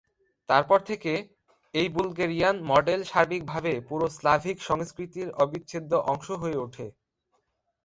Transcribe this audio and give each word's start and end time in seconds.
তারপর 0.49 0.79
থেকে, 0.81 1.13
এই 1.73 1.87
বুলগেরিয়ান 1.89 2.55
মডেল 2.63 2.99
সার্বিকভাবে 3.03 3.73
পুরো 3.89 4.05
স্লাভিক 4.09 4.57
সংস্কৃতির 4.61 5.27
অবিচ্ছেদ্য 5.43 5.91
অংশ 6.11 6.27
হয়ে 6.41 6.57
ওঠে। 6.57 6.87